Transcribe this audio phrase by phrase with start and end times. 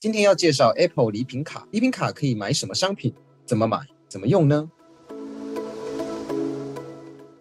[0.00, 3.12] 今天要介绍 Apple 礼品卡，礼品卡可以买什么商品？
[3.44, 3.80] 怎么买？
[4.06, 4.70] 怎么用呢？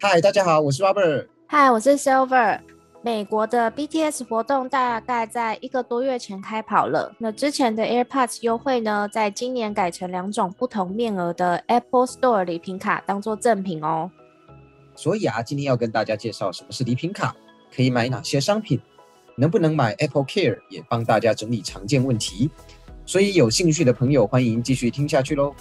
[0.02, 1.28] 嗨，大家好，我是 Robert。
[1.46, 2.60] 嗨，我是 Silver。
[3.04, 7.14] 美国的 BTS 活动大概在一个多月前开跑了。
[7.20, 14.10] 那之前的 AirPods 优惠呢，在今年改成两种不同面额的 Apple Store 礼品卡当做赠品哦。
[14.96, 17.36] 所以啊，今天要跟大家介绍什么是礼品卡，
[17.72, 18.82] 可以买哪些商品。
[19.40, 22.50] 能不能买 Apple Care 也帮大家整理常见问题，
[23.06, 25.54] 所以有兴趣的朋友欢迎继续听下去喽。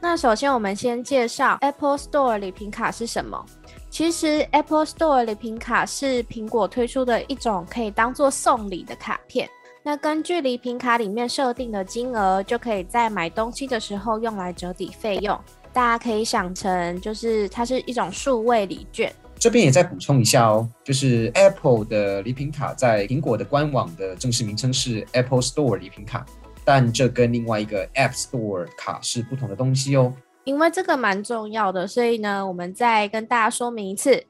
[0.00, 3.44] 那首先我们先介绍 Apple Store 礼品卡是什么。
[3.90, 9.50] 其实 Apple Store 礼品卡是苹果推出的一种可以当做送礼的卡片。
[9.82, 15.36] 那根据礼品卡里面设定的金额，就可以在买东西的时候用来折抵费用。
[15.72, 19.12] 大家可以想成就是它是一种数位礼券。
[19.38, 26.24] 这边也再补充一下哦，就是 Apple 的礼品卡在苹果的官网的正式名称是 Apple Store 礼品卡，
[26.64, 30.12] 但这跟另外一个 App Store 卡是不同的东西哦。
[30.44, 34.24] 因为这个蛮重要的，所以呢，我们再跟大家说明一次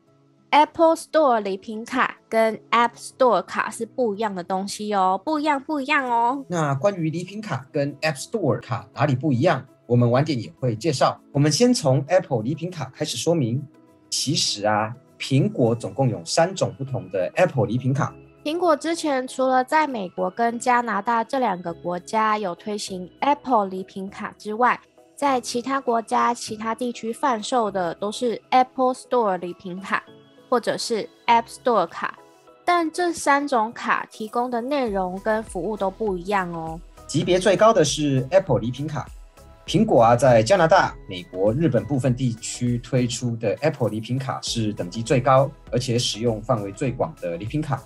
[0.51, 6.45] ，Apple Store 礼品卡跟 App Store 卡是不一样的东西哦，不一样，不一样哦。
[6.49, 11.21] 那关于礼品卡跟 App Store 卡哪里不一样，我们晚点也会介绍。
[11.33, 13.65] 我们先从 Apple 礼品卡开始说明。
[14.09, 18.15] 其实啊，苹果总共有三种不同的 Apple 礼品卡。
[18.45, 24.81] 苹果之前除了在美国跟加拿大这两个国家有推行 Apple 礼品卡之外，
[25.17, 30.05] 在其他国家、其他地区贩售的都是 Apple Store 礼品卡
[30.49, 32.19] 或者是 App Store 卡。
[32.65, 36.79] 但这三种卡提供的内容跟服务都不一样哦。
[37.07, 39.07] 级别最高的是 Apple 礼品卡。
[39.67, 47.83] 苹果啊，在加拿大、美国、日本部分地区推出的 Apple 礼品卡是等级最高，而且使用范围最广的礼品卡，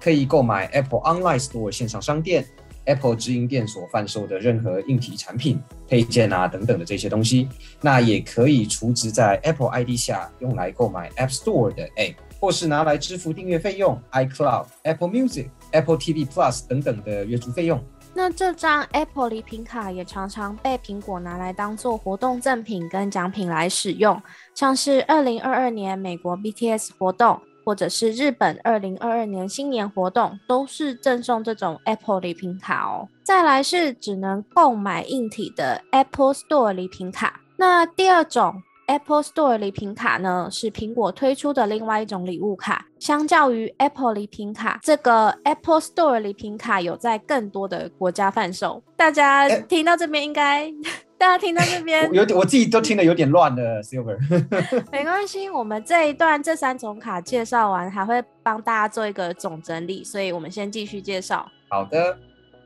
[0.00, 2.44] 可以购买 Apple Online Store 线上商店、
[2.86, 7.48] Apple 直营店所贩售的任何硬体产品、配件啊等等的这些东西。
[7.80, 17.80] 那也可以储值在 Apple ID 下，用来购买 App Store 的 App，或是拿来支付订阅费用、iCloud、Apple Music、Apple TV Plus 等等的月租费用。
[18.12, 24.20] 那这张 Apple 礼品卡也常常被苹果拿来当做活动赠品跟奖品来使用，
[24.54, 33.08] 像是二零二二年美国 BTS 活动，或者是日本二零二二年新年活动，都是赠送这种 Apple 礼品卡哦。
[33.22, 38.62] 再来是只能购买硬体的 Apple Store 礼品卡，那第二种。
[38.90, 42.84] Apple Store 礼品卡呢，是苹果推出的另外一种礼物卡。
[42.98, 48.82] 相较于 Apple 礼品卡，这个 Apple Store 礼品卡有在更多的国家贩售。
[48.96, 50.68] 大家听到这边应该，
[51.16, 53.80] 大家听到这边有点，我自己都听得有点乱了。
[53.80, 54.18] Silver，
[54.90, 61.48] 没关系，我们这一段这三种卡介绍完，还会帮大家做一个总整理，所以我们先继续介绍。
[61.68, 62.18] 好的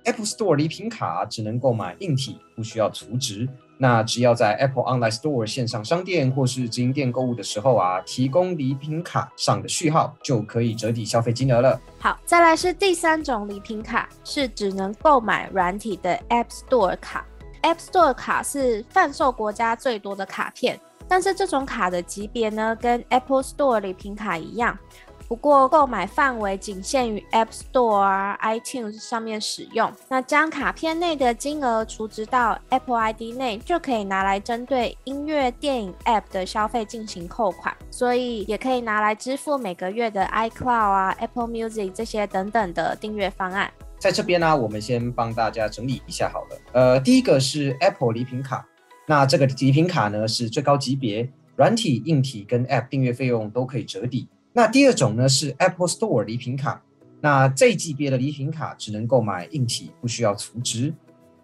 [0.05, 3.49] ，Apple Store 礼品卡只能购买硬体，不需要储值。
[3.77, 11.79] 那只要在 Apple Online Store 线上商店或是直营店购物的时候啊，提供礼品卡上的序号，就可以折抵消费金额了。
[11.99, 17.27] 好，再来是第三种礼品卡，是只能购买软体的 App Store 卡。
[17.63, 20.79] App Store 卡是贩售国家最多的卡片，
[21.09, 24.79] 但是这种卡的级别呢，跟 Apple Store 礼品卡一样。
[25.29, 29.91] 不过购买范围仅限于 App Store 啊、iTunes 上面使用。
[30.09, 37.75] 那将卡片内的金额储值到 Apple ID 内，就可以拿来针对音乐、电影 App 的消费进行扣款。
[37.91, 43.73] 所以也可以拿来支付每个月的 iCloud 啊、Apple Music 这些等等的订阅方案。
[43.99, 46.61] 在这边呢，我们先帮大家整理一下好了。
[46.73, 48.67] 呃，第一个是 Apple 礼品卡，
[49.07, 54.29] 那这个礼品卡呢是最高级别，软体、硬体跟 App 订阅费用都可以折抵。
[54.57, 56.81] 那第二种呢是 Apple Store 礼品卡，
[57.21, 60.95] 那这级别的礼品卡只能购买硬体，不需要储值。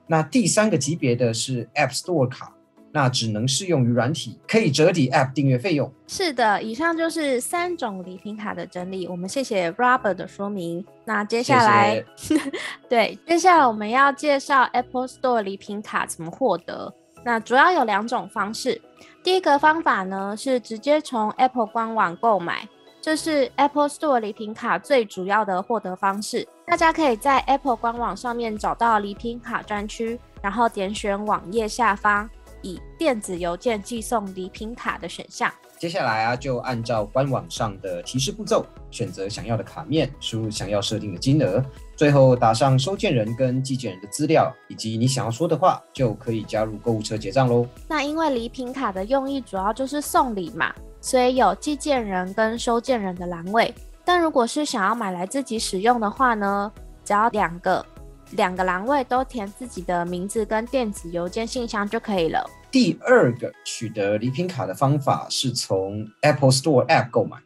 [0.06, 2.54] 那第三个级别的是 App Store 卡，
[2.92, 5.92] 那只能适用于软体，可以折抵 App 订阅费用。
[6.06, 9.08] 是的，以上就是三种礼品卡的整理。
[9.08, 10.84] 我们谢谢 Robert 的说明。
[11.04, 12.04] 那接下来，
[12.88, 16.94] 对，接下来我们要介绍 Apple Store 礼品卡怎么获得。
[17.24, 18.80] 那主要有两种方式。
[19.22, 22.68] 第一个方法呢是直接从 Apple 官网购买。
[23.02, 26.46] 这是 Apple Store 礼品卡最主要的获得方式。
[26.66, 32.28] 大家可以在 Apple 官网上面找到礼品卡专区，然后点选网页下方
[32.60, 35.50] 以电子邮件寄送礼品卡的选项。
[35.78, 41.64] 接下来啊，就按照官网上的提示步骤，选择想要的卡面，输入想要设定的金额，
[41.96, 47.66] 最后打上收件人跟寄件人的资料以及你想要说的话，就可以加入购物车结账喽。
[47.88, 50.70] 那因为礼品卡的用意主要就是送礼嘛。
[51.00, 53.74] 所以有寄件人跟收件人的栏位，
[54.04, 56.70] 但如果是想要买来自己使用的话呢，
[57.04, 57.84] 只要两个
[58.32, 62.48] 两个栏位都填自己的名字跟电子邮件信箱就可以了。
[62.70, 67.38] 第二个取得礼品卡的方法是从 Apple Store App 购买。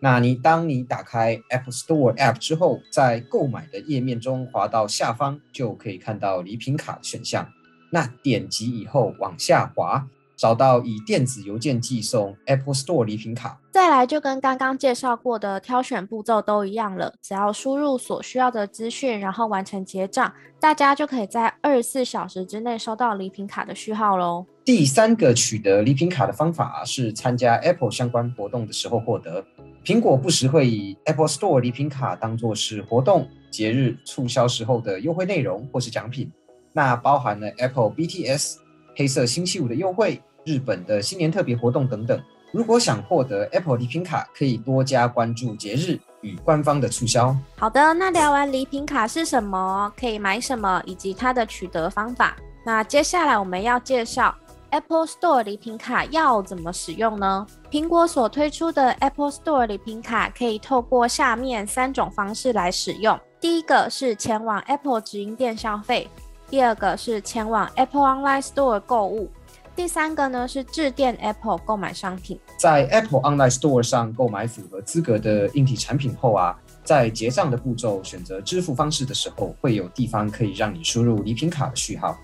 [0.00, 7.48] 那你当你打开 Apple Store App 之后，在购买的页面中滑到下方，就可以看到礼品卡的选项。
[7.90, 10.06] 那点击以后往下滑。
[10.38, 24.46] 找到以电子邮件寄送 Apple Store 礼品卡，再来就跟刚刚介绍过的挑选步骤都一样了，只要输入所需要的资讯，然后完成结账，大家就可以在二十四小时之内收到礼品卡的序号喽。
[24.64, 29.44] 第三个取得礼品卡的方法是参加 Apple 相关活动的时候获得。
[29.84, 36.30] 苹果不时会以 Apple Store 礼品卡当做是活动、节日促销时候的优惠内容或是奖品，
[36.72, 38.56] 那包含了 Apple BTS
[38.94, 40.22] 黑色星期五的优惠。
[40.48, 42.18] 日本的新年特别活动等等，
[42.52, 47.36] 如果想获得 Apple 礼品卡，可以多加关注节日与官方的促销。
[47.58, 52.34] 好的，那聊完礼品卡是什么，可以买什么，以及它的取得方法，
[52.64, 54.34] 那接下来我们要介绍
[54.70, 57.46] Apple Store 礼品卡要怎么使用呢？
[57.70, 63.20] 苹果所推出的 Apple Store 礼品卡可以透过下面三种方式来使用。
[63.38, 66.08] 第一个是前往 Apple 直营店消费，
[66.48, 69.30] 第二个是前往 Apple Online Store 购物。
[69.78, 82.18] 第三个呢是致电 Apple 购买商品，在 Apple Online Store 上购买符合资格的硬体产品后啊，在结账的步骤选择支付方式的时候，会有地方可以让你输入礼品卡的序号。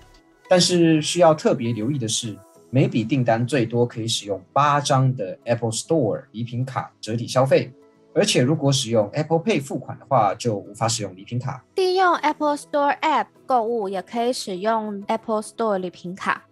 [0.49, 2.37] 但是需要特别留意的是，
[2.71, 7.71] 每笔订单最多可以使用八张的 Apple Store 礼品卡折抵消费，
[8.13, 11.63] 而且如果使用 Apple Pay 付款的话，就无法使用礼品卡。
[11.75, 16.43] 利用 Apple Store App 购物也可以使用 Apple Store 礼品卡。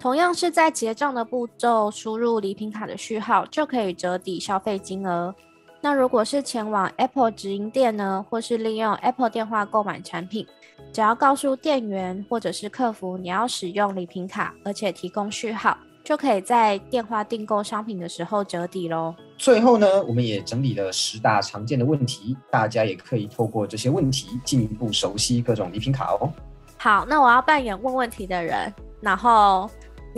[0.00, 5.34] 同样是在结账的步骤输入礼品卡的序号，就可以折抵消费金额。
[5.80, 10.46] 那如果是前往 Apple 直营店呢，或是利用 Apple 电话购买产品，
[10.92, 19.12] 只要告诉店员或者是客服你要使用礼品卡，而且提供序号，就可以在电话订购商品的时候折抵喽。
[19.36, 26.32] 最后呢，我们也整理了十大常见的问题，大家也可以透过这些问题进一步熟悉各种礼品卡哦。
[26.76, 29.68] 好，那我要扮演问问题的人，然后。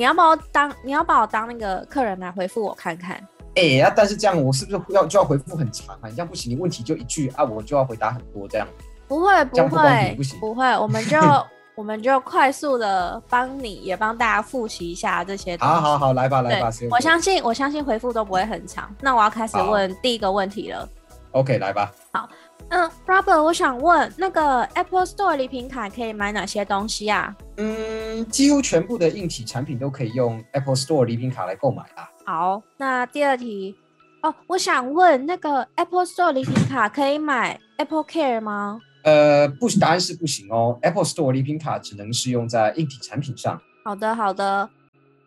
[0.01, 3.23] 你要把我当你要把我当那个客人来回复我看看。
[3.55, 6.09] 哎呀，但是这样我是不是要就要回复很长啊？
[6.09, 8.67] 你这样不行，你问题就一句啊，我就要回答很多这样。
[9.07, 11.19] 不会不会不行不会，我们就
[11.77, 15.55] 我们就快速的帮你也帮大家复习一下这些。
[15.59, 18.91] 好好好，来吧来吧，我相信我相信回复都不会很长。
[19.03, 20.89] 那我要开始问第一个问题了。
[21.33, 21.93] OK，来吧。
[22.11, 22.27] 好，
[22.71, 27.35] 嗯，Robert，我想问那个 Apple Store 礼品卡可以买哪些东西啊？
[27.57, 32.09] 嗯，几乎全部的硬体产品都可以用 Apple Store 礼品卡来购买啦。
[32.25, 33.77] 好，那第二题
[34.23, 38.81] 哦，我想问那个 Apple Store 礼品卡可以买 Apple Care 吗？
[39.03, 40.79] 呃，不，答案是不行哦。
[40.83, 43.61] Apple Store 礼品卡只能适用在硬体产品上。
[43.85, 44.71] 好的，好的。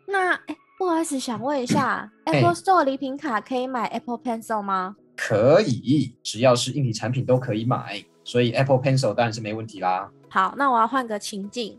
[0.06, 4.96] 那哎，不好意思，想问一下，Apple Store 礼品卡可以买 Apple Pencil 吗？
[5.16, 10.10] 可以，只要是硬体产品都可以买，所以 Apple Pencil 当然是没问题啦。
[10.30, 11.78] 好，那我要换个情境。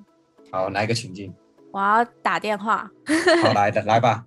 [0.51, 1.35] 好，哪一个情境？
[1.73, 2.89] 我要打电话。
[3.43, 4.25] 好，来的， 来吧。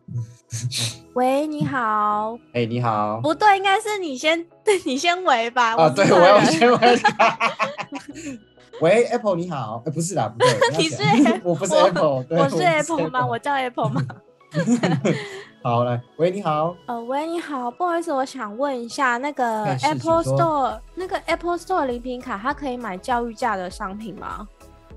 [1.14, 2.38] 喂，你好。
[2.54, 3.20] 哎，你好。
[3.22, 5.76] 不对，应该是你先，对你先喂吧。
[5.76, 7.00] 啊，对，我要先喂。
[8.82, 9.82] 喂，Apple，你好。
[9.86, 10.50] 哎，不是啦，不对。
[10.78, 11.02] 你是？
[11.44, 12.26] 我不是 Apple。
[12.30, 13.26] 我是 Apple 吗？
[13.26, 14.06] 我叫 Apple 吗？
[15.68, 16.74] 好，来，喂，你好。
[16.86, 24.48] 呃，喂，你好，不好意思，我想问一下，那个 Apple Store 那个 Apple Store 礼品卡，它可以买教育价的商品吗？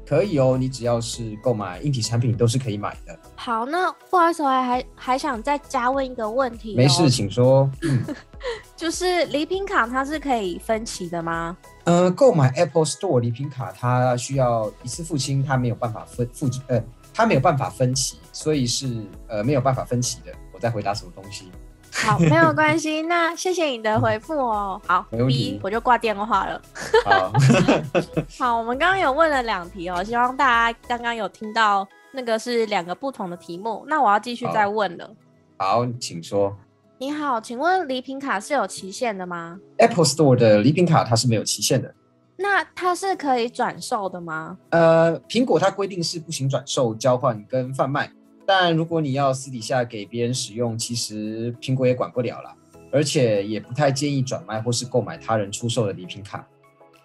[0.07, 3.19] 可以哦，你只要是购买硬体产品都是可以买的。
[3.35, 6.77] 好，那不好意思，我还还还想再加问一个问题。
[6.77, 7.69] 没事，请说。
[7.83, 8.05] 嗯
[8.77, 11.57] 就是礼品卡它是可以分期的吗？
[11.83, 16.81] 呃，购买 Apple Store 礼品卡，它需要一次付清，它没有办法分付呃，
[17.13, 20.33] 它没有办法分期，所以是呃没有办法分期的。
[20.61, 21.51] 我在回答什么东西？
[21.91, 23.01] 好，没有关系。
[23.01, 24.79] 那谢谢你的回复哦。
[24.87, 26.61] 好，B，我就挂电话了。
[27.07, 27.33] 好，
[28.39, 33.83] 好，我们刚刚有问了两题哦，希望大家刚刚有听到那个是两个不同的题目。
[33.89, 35.11] 那我要继续再问了。
[35.57, 36.55] 好，请说。
[36.99, 41.95] 你好，请问礼品卡是有期限的吗？Apple Store 的礼品卡它是没有期限的。
[42.37, 44.59] 那它是可以转售的吗？
[44.69, 48.13] 呃，苹果它规定是不行转售、交换跟贩卖。
[48.47, 52.55] 但如果你要私底下给别人使用，其实苹果也管不了了，
[52.91, 56.47] 而且也不太建议转卖或是购买他人出售的礼品卡。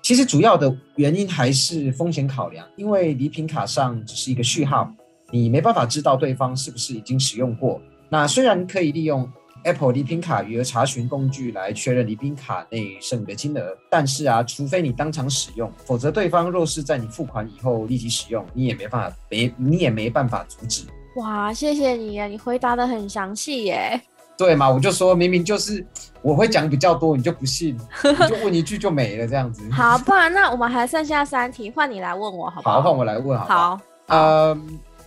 [0.02, 4.94] 其实主要的原因还是风险考量，因为礼品卡上只是一个序号，
[5.32, 7.82] 你没办法知道对方是不是已经使用过。
[8.10, 9.28] 那虽然可以利用
[9.64, 13.76] Apple 礼品卡余额查询工具来确认礼品卡内剩余的金额。
[13.90, 20.84] 但是啊，除非你当场使用，否则对方若是在你付款以后立即使用，你也没办法没你也没办法阻止。
[21.16, 24.00] 哇，谢谢你啊，你回答的很详细耶。
[24.38, 25.86] 对嘛，我就说明明就是
[26.22, 29.64] 我会讲比较多，你就不信， 你就问一句就没了这样子。
[29.72, 32.76] 好，不然那我们还剩下三题，换你来问我好不好？
[32.76, 33.78] 好，换我来问好不好？
[33.78, 34.56] 好，呃，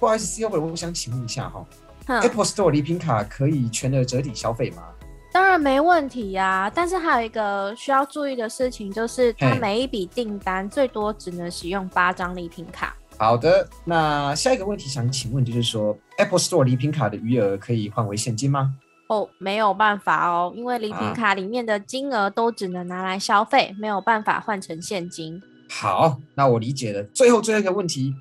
[0.01, 1.63] 不好意思，C O 我想请问一下哈
[2.07, 4.85] 哼，Apple Store 礼品卡可以全额折抵消费吗？
[5.31, 12.97] 当然没问题呀、但是还有一个需要注意的事情，就是它每一笔订单最多只能使用八张礼品卡。
[13.19, 18.75] 好的，那下一个问题想请问就是说，Apple Store 礼品卡的余额可以换为现金吗？
[19.09, 25.43] 哦，没有办法哦，因为礼品啊卡里面的金额都只能拿来消费，没有办法换成现金。
[25.69, 27.03] 好，那我理解了。
[27.13, 28.15] 最后最后一个问题，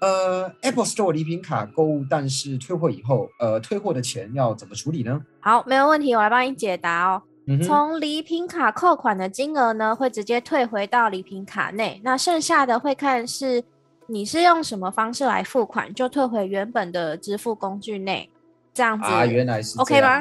[0.00, 5.20] 呃，Apple Store 礼品卡购物，但是退货以后，呃，退货的钱要怎么处理呢？
[5.40, 7.22] 好，没有问题，我来帮你解答哦。
[7.46, 13.64] 嗯，从礼品卡扣款的金额呢，会直接退回到礼品卡内，那剩下的会看是
[14.06, 18.28] 你是用什么方式来付款，就退回原本的支付工具内，
[18.74, 19.06] 这样子。
[19.06, 20.20] 啊，原来是 OK 吗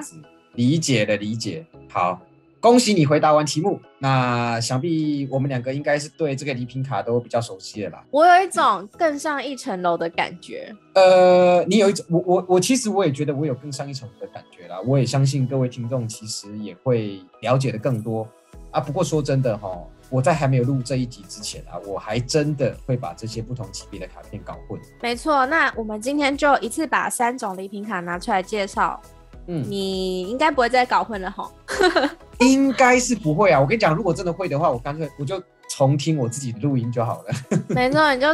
[0.53, 1.65] 理解的，理解。
[1.89, 2.19] 好，
[2.59, 3.79] 恭喜你回答完题目。
[3.99, 8.03] 那想必我们两个应该是对这个礼品卡都比较熟悉的啦。
[8.11, 10.75] 我有一种更上一层楼的感觉。
[10.93, 14.79] 呃，你有一种，我我我其实我也觉得我有更上一层楼的感觉啦。
[14.85, 18.27] 我也相信各位听众其实也会了解的更多
[18.71, 18.79] 啊。
[18.79, 19.69] 不过说真的哈，
[20.09, 24.79] 我在还没有录这一集之前啊，我还真的会把这些不同级别的卡片搞混。
[25.01, 28.99] 没错，那我们今天就一次把三种礼品卡拿出来介绍，
[29.47, 31.51] 嗯，你应该不会再搞混了吼。
[32.39, 33.59] 应该是不会啊。
[33.59, 37.33] 我跟你讲，如果真的会的话，我干脆我就重听我自己的录音就好了，
[37.69, 38.27] 没错，你就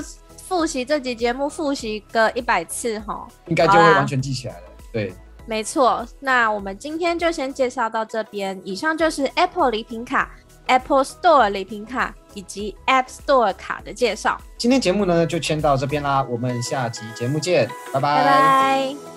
[0.48, 3.28] 复习这集节目，复习个一百次哈。
[3.48, 4.64] 应该就会完全记起来了。
[4.94, 5.14] 对，
[5.48, 8.60] 没错，那我们今天就先介绍到这边。
[8.66, 10.30] 以上就是 Apple 礼品卡、
[10.68, 14.38] Apple Store 礼品卡以及 App Store 卡的介绍。
[14.58, 19.17] 今天节目呢就先到这边啦，我们下集节目见，拜拜拜。